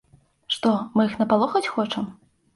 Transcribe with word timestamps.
Што, 0.55 0.71
мы 0.95 1.05
іх 1.11 1.13
напалохаць 1.21 1.63
хочам? 1.77 2.11